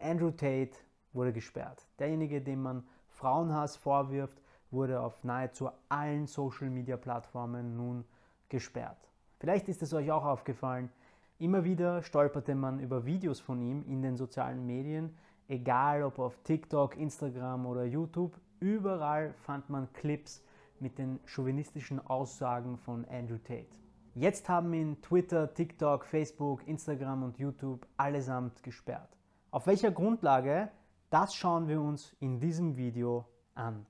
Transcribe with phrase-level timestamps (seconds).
[0.00, 0.72] Andrew Tate
[1.12, 1.86] wurde gesperrt.
[1.98, 4.40] Derjenige, dem man Frauenhass vorwirft,
[4.70, 8.04] wurde auf nahezu allen Social-Media-Plattformen nun
[8.48, 8.98] gesperrt.
[9.38, 10.90] Vielleicht ist es euch auch aufgefallen,
[11.38, 15.16] immer wieder stolperte man über Videos von ihm in den sozialen Medien,
[15.48, 20.42] egal ob auf TikTok, Instagram oder YouTube, überall fand man Clips
[20.80, 23.66] mit den chauvinistischen Aussagen von Andrew Tate.
[24.14, 29.16] Jetzt haben ihn Twitter, TikTok, Facebook, Instagram und YouTube allesamt gesperrt.
[29.50, 30.70] Auf welcher Grundlage?
[31.08, 33.24] Das schauen wir uns in diesem Video
[33.54, 33.86] an.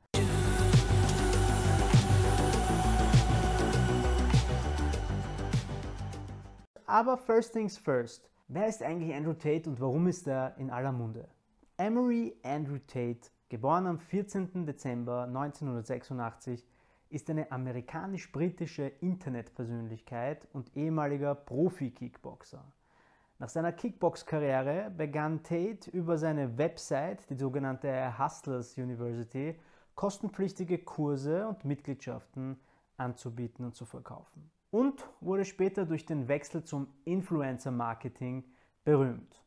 [6.87, 8.30] Aber first things first.
[8.46, 11.29] Wer ist eigentlich Andrew Tate und warum ist er in aller Munde?
[11.77, 14.65] Emery Andrew Tate, geboren am 14.
[14.65, 16.65] Dezember 1986,
[17.10, 22.65] ist eine amerikanisch-britische Internetpersönlichkeit und ehemaliger Profi-Kickboxer.
[23.41, 29.56] Nach seiner Kickbox-Karriere begann Tate über seine Website, die sogenannte Hustlers University,
[29.95, 32.59] kostenpflichtige Kurse und Mitgliedschaften
[32.96, 34.51] anzubieten und zu verkaufen.
[34.73, 38.45] Und wurde später durch den Wechsel zum Influencer-Marketing
[38.85, 39.45] berühmt.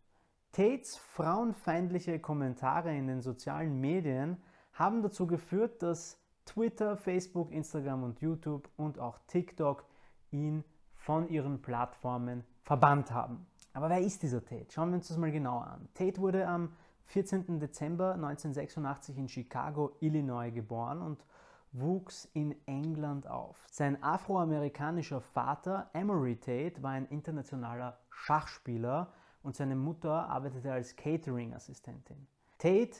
[0.53, 4.37] Tates frauenfeindliche Kommentare in den sozialen Medien
[4.71, 9.85] haben dazu geführt, dass Twitter, Facebook, Instagram und YouTube und auch TikTok
[10.31, 10.63] ihn
[10.95, 13.47] von ihren Plattformen verbannt haben.
[13.73, 14.67] Aber wer ist dieser Tate?
[14.69, 15.87] Schauen wir uns das mal genauer an.
[15.93, 16.73] Tate wurde am
[17.05, 17.59] 14.
[17.59, 21.25] Dezember 1986 in Chicago, Illinois geboren und
[21.73, 23.65] wuchs in England auf.
[23.71, 32.27] Sein afroamerikanischer Vater, Emory Tate, war ein internationaler Schachspieler und seine Mutter arbeitete als Catering-Assistentin.
[32.57, 32.97] Tate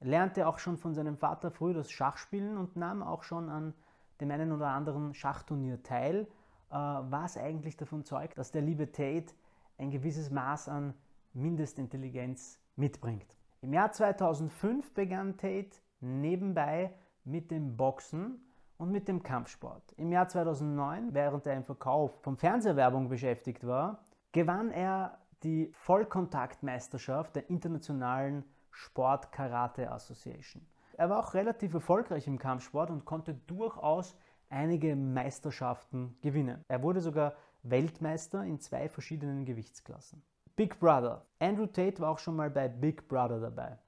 [0.00, 3.74] lernte auch schon von seinem Vater früh das Schachspielen und nahm auch schon an
[4.20, 6.26] dem einen oder anderen Schachturnier teil,
[6.70, 9.34] äh, was eigentlich davon zeugt, dass der liebe Tate
[9.82, 10.94] ein gewisses Maß an
[11.34, 13.36] Mindestintelligenz mitbringt.
[13.60, 16.94] Im Jahr 2005 begann Tate nebenbei
[17.24, 18.40] mit dem Boxen
[18.78, 19.92] und mit dem Kampfsport.
[19.96, 27.36] Im Jahr 2009, während er im Verkauf von Fernsehwerbung beschäftigt war, gewann er die Vollkontaktmeisterschaft
[27.36, 30.64] der internationalen Sport Karate Association.
[30.96, 34.16] Er war auch relativ erfolgreich im Kampfsport und konnte durchaus
[34.48, 36.64] einige Meisterschaften gewinnen.
[36.68, 40.22] Er wurde sogar Weltmeister in zwei verschiedenen Gewichtsklassen.
[40.56, 41.24] Big Brother.
[41.38, 43.78] Andrew Tate war auch schon mal bei Big Brother dabei.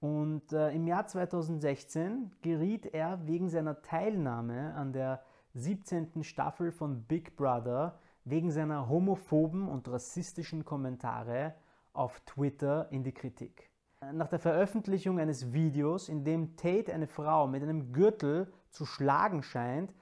[0.00, 5.22] Und äh, im Jahr 2016 geriet er wegen seiner Teilnahme an der
[5.54, 6.24] 17.
[6.24, 11.54] Staffel von Big Brother wegen seiner homophoben und rassistischen Kommentare
[11.92, 13.70] auf Twitter in die Kritik.
[14.12, 19.42] Nach der Veröffentlichung eines Videos, in dem Tate eine Frau mit einem Gürtel zu schlagen
[19.42, 19.94] scheint,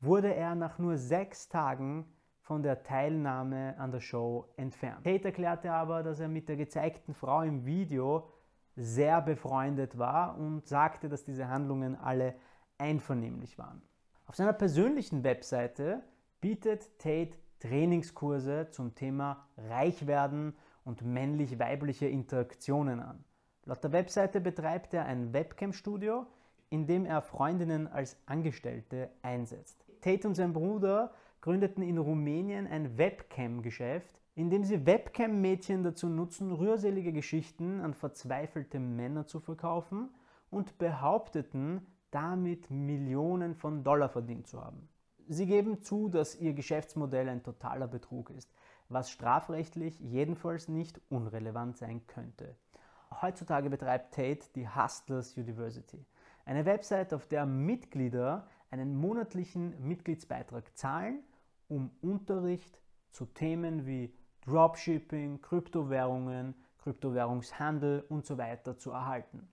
[0.00, 2.06] wurde er nach nur sechs Tagen
[2.40, 5.04] von der Teilnahme an der Show entfernt.
[5.04, 8.28] Tate erklärte aber, dass er mit der gezeigten Frau im Video
[8.76, 12.34] sehr befreundet war und sagte, dass diese Handlungen alle
[12.78, 13.82] einvernehmlich waren.
[14.26, 16.02] Auf seiner persönlichen Webseite
[16.40, 23.24] bietet Tate Trainingskurse zum Thema Reichwerden und männlich-weibliche Interaktionen an.
[23.66, 26.26] Laut der Webseite betreibt er ein Webcam-Studio,
[26.70, 29.84] in dem er Freundinnen als Angestellte einsetzt.
[30.00, 37.12] Tate und sein Bruder gründeten in Rumänien ein Webcam-Geschäft, indem sie Webcam-Mädchen dazu nutzen, rührselige
[37.12, 40.10] Geschichten an verzweifelte Männer zu verkaufen
[40.50, 44.88] und behaupteten, damit Millionen von Dollar verdient zu haben.
[45.28, 48.52] Sie geben zu, dass ihr Geschäftsmodell ein totaler Betrug ist,
[48.88, 52.56] was strafrechtlich jedenfalls nicht unrelevant sein könnte.
[53.22, 56.04] Heutzutage betreibt Tate die Hustlers University,
[56.44, 61.22] eine Website, auf der Mitglieder einen monatlichen Mitgliedsbeitrag zahlen,
[61.70, 64.12] um Unterricht zu Themen wie
[64.44, 69.48] Dropshipping, Kryptowährungen, Kryptowährungshandel und so weiter zu erhalten.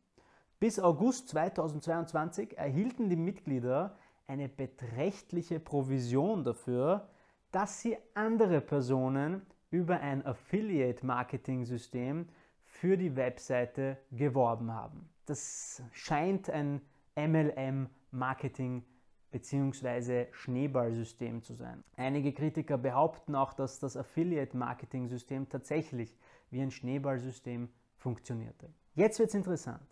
[0.60, 3.96] Bis August 2022 erhielten die Mitglieder
[4.26, 7.08] eine beträchtliche Provision dafür,
[7.52, 12.28] dass sie andere Personen über ein Affiliate-Marketing-System
[12.64, 15.08] für die Webseite geworben haben.
[15.26, 16.82] Das scheint ein
[17.16, 18.84] MLM-Marketing
[19.32, 20.28] bzw.
[20.32, 21.84] Schneeballsystem zu sein.
[21.96, 26.18] Einige Kritiker behaupten auch, dass das Affiliate-Marketing-System tatsächlich
[26.50, 28.70] wie ein Schneeballsystem funktionierte.
[28.96, 29.86] Jetzt wird es interessant.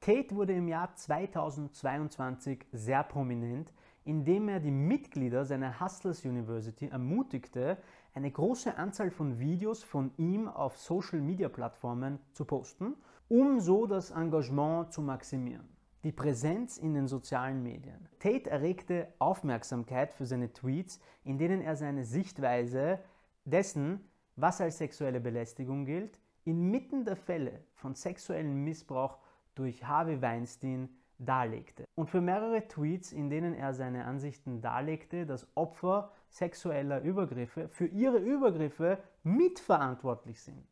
[0.00, 3.72] Tate wurde im Jahr 2022 sehr prominent,
[4.04, 7.78] indem er die Mitglieder seiner Hustlers University ermutigte,
[8.12, 12.94] eine große Anzahl von Videos von ihm auf Social-Media-Plattformen zu posten,
[13.28, 15.68] um so das Engagement zu maximieren.
[16.04, 18.10] Die Präsenz in den sozialen Medien.
[18.18, 22.98] Tate erregte Aufmerksamkeit für seine Tweets, in denen er seine Sichtweise
[23.46, 24.06] dessen,
[24.36, 29.18] was als sexuelle Belästigung gilt, inmitten der Fälle von sexuellem Missbrauch
[29.54, 31.86] durch Harvey Weinstein darlegte.
[31.94, 37.86] Und für mehrere Tweets, in denen er seine Ansichten darlegte, dass Opfer sexueller Übergriffe für
[37.86, 40.66] ihre Übergriffe mitverantwortlich sind.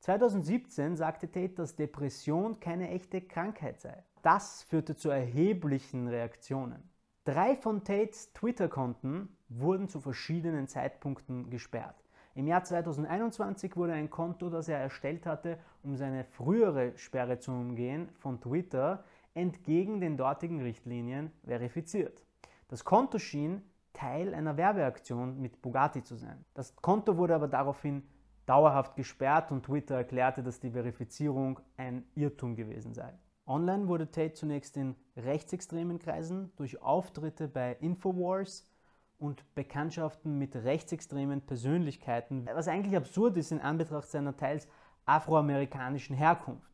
[0.00, 4.02] 2017 sagte Tate, dass Depression keine echte Krankheit sei.
[4.22, 6.88] Das führte zu erheblichen Reaktionen.
[7.24, 11.96] Drei von Tates Twitter-Konten wurden zu verschiedenen Zeitpunkten gesperrt.
[12.36, 17.50] Im Jahr 2021 wurde ein Konto, das er erstellt hatte, um seine frühere Sperre zu
[17.50, 19.04] umgehen, von Twitter
[19.34, 22.24] entgegen den dortigen Richtlinien verifiziert.
[22.68, 26.44] Das Konto schien Teil einer Werbeaktion mit Bugatti zu sein.
[26.54, 28.04] Das Konto wurde aber daraufhin
[28.46, 33.12] dauerhaft gesperrt und Twitter erklärte, dass die Verifizierung ein Irrtum gewesen sei.
[33.46, 38.68] Online wurde Tate zunächst in rechtsextremen Kreisen durch Auftritte bei Infowars
[39.18, 44.68] und Bekanntschaften mit rechtsextremen Persönlichkeiten, was eigentlich absurd ist in Anbetracht seiner teils
[45.06, 46.72] afroamerikanischen Herkunft.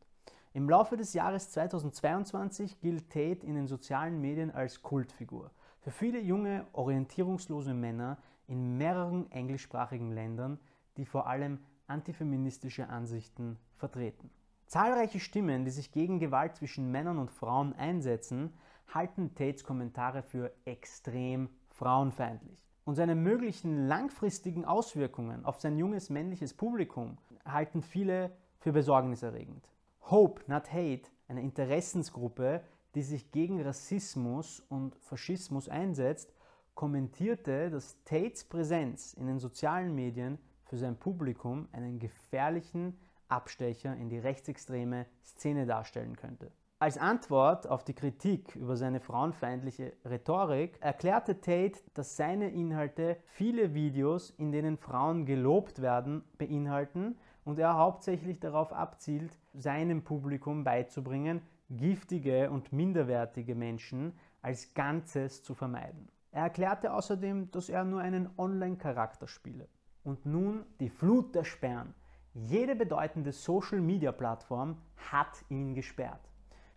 [0.53, 5.51] Im Laufe des Jahres 2022 gilt Tate in den sozialen Medien als Kultfigur.
[5.79, 8.17] Für viele junge, orientierungslose Männer
[8.47, 10.59] in mehreren englischsprachigen Ländern,
[10.97, 14.29] die vor allem antifeministische Ansichten vertreten.
[14.69, 18.53] Zahlreiche Stimmen, die sich gegen Gewalt zwischen Männern und Frauen einsetzen,
[18.93, 22.63] halten Tates Kommentare für extrem frauenfeindlich.
[22.85, 29.67] Und seine möglichen langfristigen Auswirkungen auf sein junges männliches Publikum halten viele für besorgniserregend.
[30.11, 32.61] Hope Not Hate, eine Interessensgruppe,
[32.93, 36.31] die sich gegen Rassismus und Faschismus einsetzt,
[36.75, 42.99] kommentierte, dass Tates Präsenz in den sozialen Medien für sein Publikum einen gefährlichen
[43.29, 46.51] Abstecher in die rechtsextreme Szene darstellen könnte.
[46.81, 53.73] Als Antwort auf die Kritik über seine frauenfeindliche Rhetorik erklärte Tate, dass seine Inhalte viele
[53.73, 61.41] Videos, in denen Frauen gelobt werden, beinhalten und er hauptsächlich darauf abzielt, seinem Publikum beizubringen,
[61.69, 66.07] giftige und minderwertige Menschen als Ganzes zu vermeiden.
[66.31, 69.67] Er erklärte außerdem, dass er nur einen Online-Charakter spiele.
[70.03, 71.93] Und nun die Flut der Sperren.
[72.35, 74.77] Jede bedeutende Social-Media-Plattform
[75.11, 76.29] hat ihn gesperrt.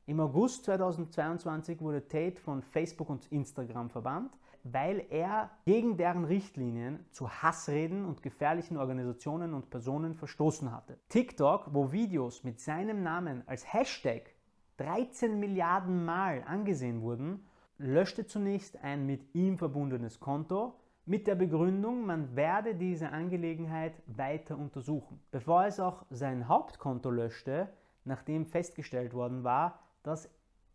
[0.07, 4.33] Im August 2022 wurde Tate von Facebook und Instagram verbannt,
[4.65, 10.99] weil er gegen deren Richtlinien zu Hassreden und gefährlichen Organisationen und Personen verstoßen hatte.
[11.09, 14.35] TikTok, wo Videos mit seinem Namen als Hashtag
[14.79, 17.45] 13 Milliarden Mal angesehen wurden,
[17.77, 24.57] löschte zunächst ein mit ihm verbundenes Konto mit der Begründung, man werde diese Angelegenheit weiter
[24.57, 25.21] untersuchen.
[25.31, 27.69] Bevor es auch sein Hauptkonto löschte,
[28.05, 30.31] nachdem festgestellt worden war, dass,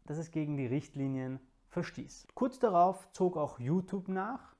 [0.05, 1.39] dass es gegen die Richtlinien
[1.69, 2.27] verstieß.
[2.33, 4.55] Kurz darauf zog auch YouTube nach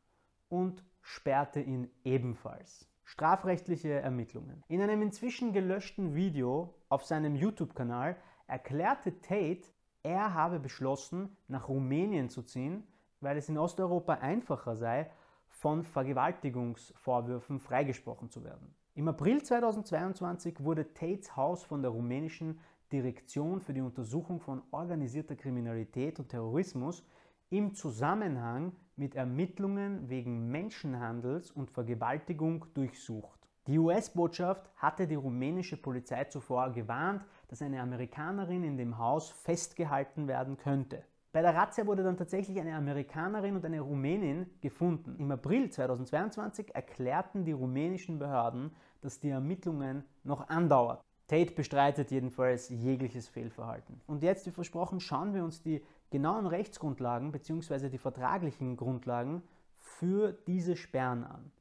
[0.50, 2.88] und sperrte ihn ebenfalls.
[3.04, 4.64] Strafrechtliche Ermittlungen.
[4.68, 8.18] In einem inzwischen gelöschten Video auf seinem YouTube-Kanal
[8.48, 9.64] erklärte Tate,
[10.04, 12.86] er habe beschlossen, nach Rumänien zu ziehen,
[13.22, 15.10] weil es in Osteuropa einfacher sei,
[15.60, 18.76] von Vergewaltigungsvorwürfen freigesprochen zu werden.
[18.94, 22.60] Im April 2022 wurde Tates Haus von der rumänischen
[22.92, 27.04] Direktion für die Untersuchung von organisierter Kriminalität und Terrorismus
[27.50, 33.40] im Zusammenhang mit Ermittlungen wegen Menschenhandels und Vergewaltigung durchsucht.
[33.68, 40.28] Die US-Botschaft hatte die rumänische Polizei zuvor gewarnt, dass eine Amerikanerin in dem Haus festgehalten
[40.28, 41.04] werden könnte.
[41.38, 45.18] Bei der Razzia wurde dann tatsächlich eine Amerikanerin und eine Rumänin gefunden.
[45.20, 51.06] Im April 2022 erklärten die rumänischen Behörden, dass die Ermittlungen noch andauerten.
[51.28, 54.02] Tate bestreitet jedenfalls jegliches Fehlverhalten.
[54.08, 57.90] Und jetzt, wie versprochen, schauen wir uns die genauen Rechtsgrundlagen bzw.
[57.90, 59.44] die vertraglichen Grundlagen
[59.78, 61.52] für diese Sperren an.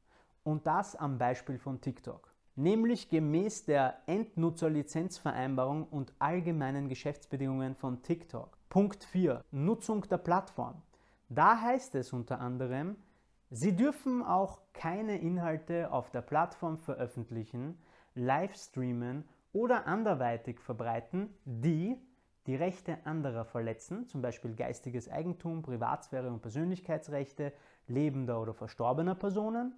[0.43, 2.33] Und das am Beispiel von TikTok.
[2.55, 8.56] Nämlich gemäß der Endnutzerlizenzvereinbarung und allgemeinen Geschäftsbedingungen von TikTok.
[8.69, 9.45] Punkt 4.
[9.51, 10.81] Nutzung der Plattform.
[11.29, 12.97] Da heißt es unter anderem,
[13.49, 17.77] Sie dürfen auch keine Inhalte auf der Plattform veröffentlichen,
[18.13, 21.97] live streamen oder anderweitig verbreiten, die
[22.45, 27.53] die Rechte anderer verletzen, zum Beispiel geistiges Eigentum, Privatsphäre und Persönlichkeitsrechte
[27.87, 29.75] lebender oder verstorbener Personen,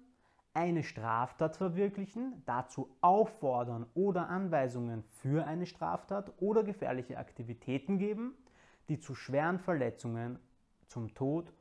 [0.52, 8.34] eine Straftat verwirklichen, dazu auffordern oder Anweisungen für eine Straftat oder gefährliche Aktivitäten geben,
[8.90, 10.38] die zu schweren Verletzungen,
[10.86, 11.54] zum Tod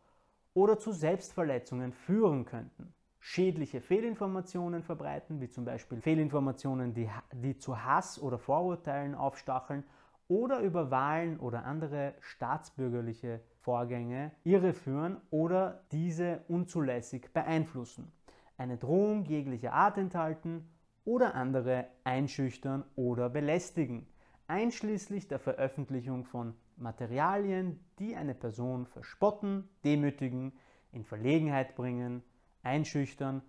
[0.54, 7.84] oder zu Selbstverletzungen führen könnten schädliche Fehlinformationen verbreiten, wie zum Beispiel Fehlinformationen, die, die zu
[7.84, 9.84] Hass oder Vorurteilen aufstacheln
[10.28, 18.12] oder über Wahlen oder andere staatsbürgerliche Vorgänge irreführen oder diese unzulässig beeinflussen.
[18.58, 20.70] Eine Drohung jeglicher Art enthalten
[21.04, 24.08] oder andere einschüchtern oder belästigen,
[24.48, 30.54] einschließlich der Veröffentlichung von Materialien, die eine Person verspotten, demütigen,
[30.92, 32.24] in Verlegenheit bringen,
[32.64, 33.42] einschüchtern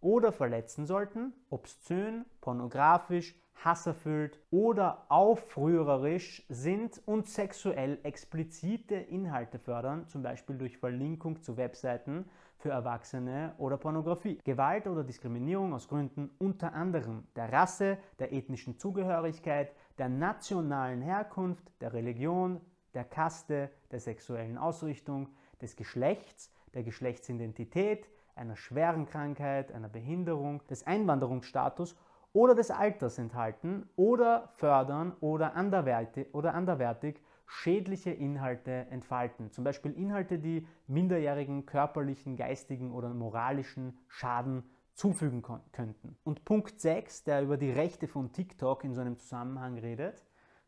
[0.00, 10.22] oder verletzen sollten, obszön, pornografisch, hasserfüllt oder aufrührerisch sind und sexuell explizite Inhalte fördern, zum
[10.22, 12.26] Beispiel durch Verlinkung zu Webseiten
[12.58, 14.38] für Erwachsene oder Pornografie.
[14.44, 21.64] Gewalt oder Diskriminierung aus Gründen unter anderem der Rasse, der ethnischen Zugehörigkeit, der nationalen Herkunft,
[21.80, 22.60] der Religion,
[22.96, 25.28] der Kaste, der sexuellen Ausrichtung,
[25.60, 31.96] des Geschlechts, der Geschlechtsidentität, einer schweren Krankheit, einer Behinderung, des Einwanderungsstatus
[32.32, 39.52] oder des Alters enthalten oder fördern oder anderweitig, oder anderweitig schädliche Inhalte entfalten.
[39.52, 46.16] Zum Beispiel Inhalte, die minderjährigen körperlichen, geistigen oder moralischen Schaden zufügen könnten.
[46.24, 50.25] Und Punkt 6, der über die Rechte von TikTok in so einem Zusammenhang redet,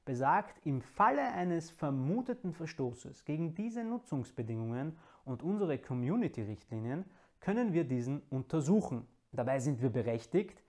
[0.09, 4.97] besagt, im Falle eines vermuteten Verstoßes gegen diese Nutzungsbedingungen
[5.27, 7.05] und unsere Community-Richtlinien
[7.41, 9.07] können wir diesen untersuchen.
[9.33, 10.63] Dabei sind wir berechtigt,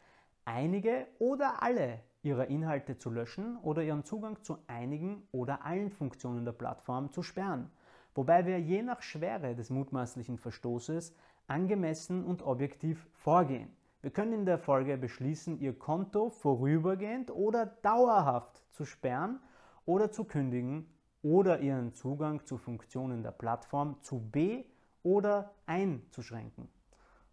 [0.43, 6.43] einige oder alle ihrer Inhalte zu löschen oder ihren Zugang zu einigen oder allen Funktionen
[6.43, 7.71] der Plattform zu sperren,
[8.15, 11.15] wobei wir je nach Schwere des mutmaßlichen Verstoßes
[11.47, 13.69] angemessen und objektiv vorgehen.
[14.01, 19.41] Wir können in der Folge beschließen, Ihr Konto vorübergehend oder dauerhaft zu sperren
[19.85, 20.87] oder zu kündigen
[21.21, 24.63] oder Ihren Zugang zu Funktionen der Plattform zu be-
[25.03, 26.69] oder einzuschränken.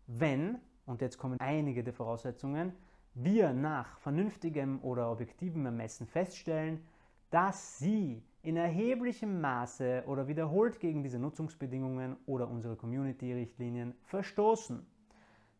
[0.08, 2.72] Wenn, und jetzt kommen einige der Voraussetzungen,
[3.14, 6.84] wir nach vernünftigem oder objektivem Ermessen feststellen,
[7.30, 14.84] dass Sie in erheblichem Maße oder wiederholt gegen diese Nutzungsbedingungen oder unsere Community-Richtlinien verstoßen.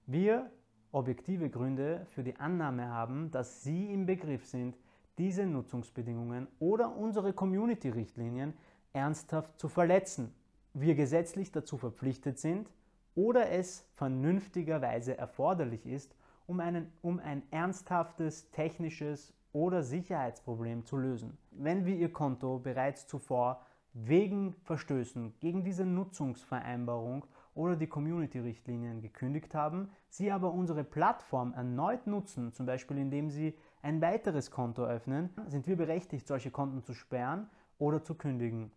[0.07, 0.51] Wir
[0.97, 4.79] objektive Gründe für die Annahme haben, dass Sie im Begriff sind,
[5.19, 8.55] diese Nutzungsbedingungen oder unsere Community-Richtlinien
[8.95, 10.33] ernsthaft zu verletzen.
[10.73, 12.71] Wir gesetzlich dazu verpflichtet sind
[13.15, 21.37] oder es vernünftigerweise erforderlich ist, um, einen, um ein ernsthaftes technisches oder Sicherheitsproblem zu lösen.
[21.50, 23.61] Wenn wir Ihr Konto bereits zuvor
[23.93, 27.26] wegen Verstößen gegen diese Nutzungsvereinbarung
[27.57, 33.55] oder die Community-Richtlinien gekündigt haben, Sie aber unsere Plattform erneut nutzen, zum Beispiel indem Sie
[33.83, 37.49] ein weiteres Konto öffnen, sind wir berechtigt, solche Konten zu sperren
[37.79, 38.71] oder zu kündigen.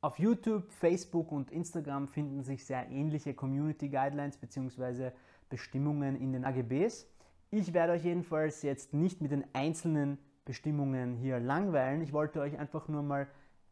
[0.00, 5.10] Auf YouTube, Facebook und Instagram finden sich sehr ähnliche Community Guidelines bzw.
[5.48, 7.06] Bestimmungen in den AGBs.
[7.50, 12.02] Ich werde euch jedenfalls jetzt nicht mit den einzelnen Bestimmungen hier langweilen.
[12.02, 13.26] Ich wollte euch einfach nur mal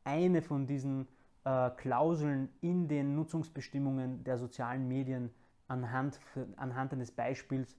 [0.04, 1.06] eine von diesen
[1.44, 5.30] äh, Klauseln in den Nutzungsbestimmungen der sozialen Medien
[5.68, 6.20] anhand,
[6.56, 7.76] anhand eines Beispiels,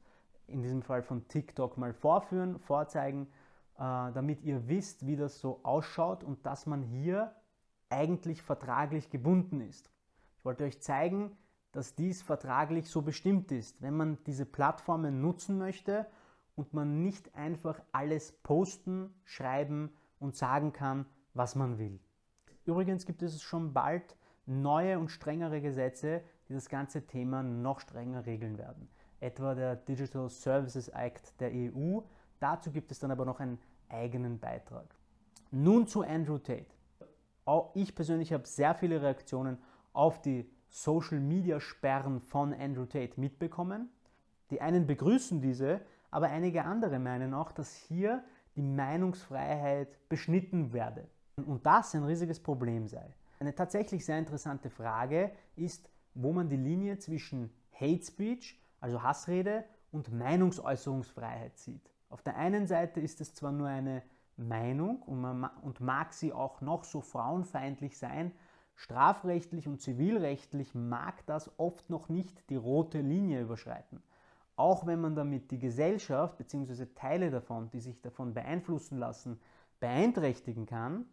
[0.48, 3.28] in diesem Fall von TikTok, mal vorführen, vorzeigen,
[3.76, 7.34] äh, damit ihr wisst, wie das so ausschaut und dass man hier
[7.90, 9.92] eigentlich vertraglich gebunden ist.
[10.38, 11.38] Ich wollte euch zeigen,
[11.72, 13.82] dass dies vertraglich so bestimmt ist.
[13.82, 16.06] Wenn man diese Plattformen nutzen möchte
[16.56, 22.00] und man nicht einfach alles posten, schreiben und sagen kann, was man will.
[22.66, 24.16] Übrigens gibt es schon bald
[24.46, 28.90] neue und strengere Gesetze, die das ganze Thema noch strenger regeln werden.
[29.20, 32.00] Etwa der Digital Services Act der EU.
[32.40, 34.96] Dazu gibt es dann aber noch einen eigenen Beitrag.
[35.52, 36.66] Nun zu Andrew Tate.
[37.46, 39.58] Auch ich persönlich habe sehr viele Reaktionen
[39.92, 43.90] auf die Social Media Sperren von Andrew Tate mitbekommen.
[44.50, 48.24] Die einen begrüßen diese, aber einige andere meinen auch, dass hier
[48.56, 53.14] die Meinungsfreiheit beschnitten werde und das ein riesiges Problem sei.
[53.40, 59.66] Eine tatsächlich sehr interessante Frage ist, wo man die Linie zwischen Hate Speech, also Hassrede,
[59.92, 61.92] und Meinungsäußerungsfreiheit sieht.
[62.10, 64.04] Auf der einen Seite ist es zwar nur eine
[64.38, 68.32] Meinung und, man, und mag sie auch noch so frauenfeindlich sein,
[68.76, 74.02] Strafrechtlich und zivilrechtlich mag das oft noch nicht die rote Linie überschreiten.
[74.56, 76.88] Auch wenn man damit die Gesellschaft bzw.
[76.96, 79.40] Teile davon, die sich davon beeinflussen lassen,
[79.80, 81.06] beeinträchtigen kann.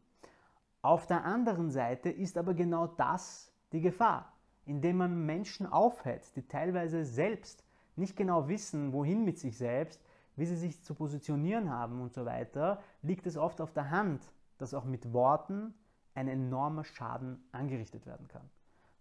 [0.82, 4.32] Auf der anderen Seite ist aber genau das die Gefahr,
[4.64, 7.64] indem man Menschen aufhetzt, die teilweise selbst
[7.96, 10.02] nicht genau wissen, wohin mit sich selbst,
[10.36, 14.32] wie sie sich zu positionieren haben und so weiter, liegt es oft auf der Hand,
[14.56, 15.74] dass auch mit Worten
[16.14, 18.48] ein enormer Schaden angerichtet werden kann.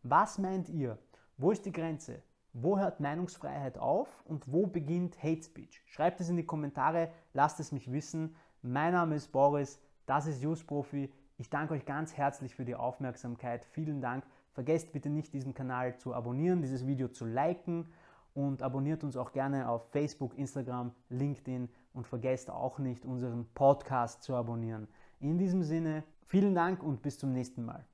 [0.03, 0.98] Was meint ihr?
[1.38, 2.21] Wo ist die Grenze?
[2.51, 5.81] Wo hört Meinungsfreiheit auf und wo beginnt Hate Speech?
[5.86, 8.36] Schreibt es in die Kommentare, lasst es mich wissen.
[8.62, 11.09] Mein Name ist Boris, das ist Use Profi.
[11.39, 13.63] Ich danke euch ganz herzlich für die Aufmerksamkeit.
[13.63, 14.25] Vielen Dank.
[14.51, 17.88] Vergesst bitte nicht, diesen Kanal zu abonnieren, dieses Video zu liken
[18.34, 24.22] und abonniert uns auch gerne auf Facebook, Instagram, LinkedIn und vergesst auch nicht, unseren Podcast
[24.22, 24.89] zu abonnieren.
[25.22, 27.86] In diesem Sinne, vielen Dank und bis zum nächsten Mal.